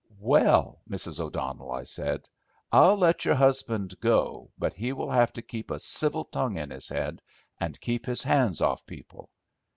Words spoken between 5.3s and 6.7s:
to keep a civil tongue